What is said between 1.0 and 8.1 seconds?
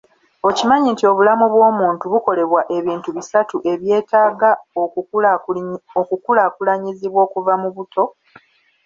obulamu bw'omuntu bukolebwa ebintu bisatu ebyetaaga okukulakulanyizibwa okuva mu buto?